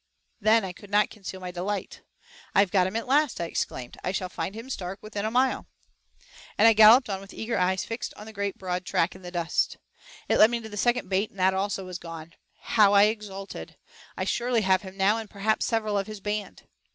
[0.39, 2.01] Then I could not conceal my delight.
[2.55, 5.67] "I've got him at last," I exclaimed; "I shall find him stark within a mile,"
[6.57, 9.29] and I galloped on with eager eyes fixed on the great broad track in the
[9.29, 9.77] dust.
[10.27, 12.33] It led me to the second bait and that also was gone.
[12.61, 13.77] How I exulted
[14.17, 16.63] I surely have him now and perhaps several of his band.